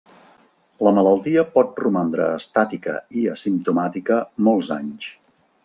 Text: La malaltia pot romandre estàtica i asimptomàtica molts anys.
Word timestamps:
La 0.87 0.93
malaltia 0.99 1.43
pot 1.57 1.77
romandre 1.83 2.25
estàtica 2.39 2.97
i 3.21 3.27
asimptomàtica 3.35 4.21
molts 4.49 4.77
anys. 4.81 5.11